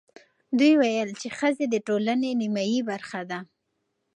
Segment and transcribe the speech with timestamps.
[0.57, 3.39] دوی ویل چې ښځې د ټولنې نیمايي برخه ده.